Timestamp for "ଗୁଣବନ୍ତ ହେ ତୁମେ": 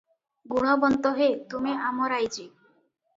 0.53-1.75